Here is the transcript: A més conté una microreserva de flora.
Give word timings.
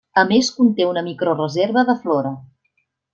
A 0.19 0.21
més 0.29 0.47
conté 0.53 0.87
una 0.93 1.03
microreserva 1.09 1.83
de 1.91 1.95
flora. 2.07 2.33